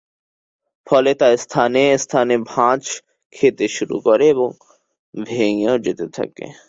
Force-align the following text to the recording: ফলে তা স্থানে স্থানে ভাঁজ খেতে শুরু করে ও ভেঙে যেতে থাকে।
ফলে 0.87 1.11
তা 1.13 1.27
স্থানে 1.37 1.83
স্থানে 1.97 2.35
ভাঁজ 2.51 2.81
খেতে 3.35 3.65
শুরু 3.77 3.97
করে 4.07 4.27
ও 4.35 4.45
ভেঙে 5.13 5.73
যেতে 5.85 6.05
থাকে। 6.17 6.45